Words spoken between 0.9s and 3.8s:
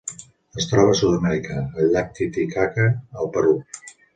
a Sud-amèrica: el llac Titicaca al Perú.